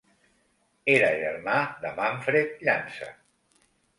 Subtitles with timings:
[0.93, 3.13] Era germà de Manfred Llança.